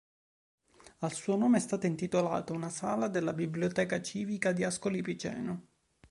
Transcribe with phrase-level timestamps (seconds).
[1.01, 5.67] Al suo nome è stata intitolata una sala della Biblioteca civica di Ascoli Piceno.